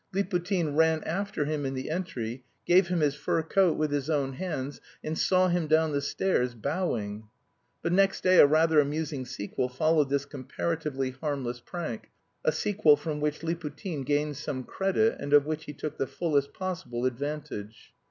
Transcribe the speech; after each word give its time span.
Liputin 0.15 0.75
ran 0.75 1.03
after 1.03 1.45
him 1.45 1.63
in 1.63 1.75
the 1.75 1.91
entry, 1.91 2.43
gave 2.65 2.87
him 2.87 3.01
his 3.01 3.13
fur 3.13 3.43
coat 3.43 3.77
with 3.77 3.91
his 3.91 4.09
own 4.09 4.33
hands, 4.33 4.81
and 5.03 5.15
saw 5.15 5.47
him 5.47 5.67
down 5.67 5.91
the 5.91 6.01
stairs, 6.01 6.55
bowing. 6.55 7.27
But 7.83 7.91
next 7.93 8.23
day 8.23 8.39
a 8.39 8.47
rather 8.47 8.79
amusing 8.79 9.25
sequel 9.27 9.69
followed 9.69 10.09
this 10.09 10.25
comparatively 10.25 11.11
harmless 11.11 11.59
prank 11.63 12.09
a 12.43 12.51
sequel 12.51 12.95
from 12.97 13.21
which 13.21 13.43
Liputin 13.43 14.03
gained 14.03 14.37
some 14.37 14.63
credit, 14.63 15.17
and 15.19 15.33
of 15.33 15.45
which 15.45 15.65
he 15.65 15.73
took 15.73 15.99
the 15.99 16.07
fullest 16.07 16.51
possible 16.51 17.05
advantage. 17.05 17.93